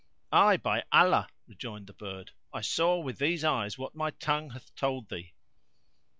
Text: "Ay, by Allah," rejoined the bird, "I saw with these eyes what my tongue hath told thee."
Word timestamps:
"Ay, 0.31 0.57
by 0.57 0.83
Allah," 0.91 1.29
rejoined 1.45 1.85
the 1.85 1.93
bird, 1.93 2.31
"I 2.51 2.61
saw 2.61 2.99
with 2.99 3.19
these 3.19 3.43
eyes 3.43 3.77
what 3.77 3.93
my 3.93 4.09
tongue 4.09 4.49
hath 4.49 4.73
told 4.73 5.09
thee." 5.09 5.33